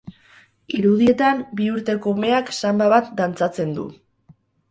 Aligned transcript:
Irudietan 0.77 1.43
bi 1.59 1.67
urteko 1.73 2.15
umeak 2.21 2.49
sanba 2.61 2.87
bat 2.97 3.13
dantzatzen 3.23 3.77
du. 3.79 3.87